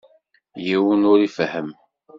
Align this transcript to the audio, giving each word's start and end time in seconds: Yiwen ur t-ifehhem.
Yiwen 0.65 1.07
ur 1.11 1.19
t-ifehhem. 1.21 1.69